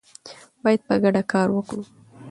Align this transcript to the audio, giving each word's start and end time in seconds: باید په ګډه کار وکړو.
باید 0.63 0.81
په 0.87 0.95
ګډه 1.03 1.21
کار 1.31 1.47
وکړو. 1.53 1.83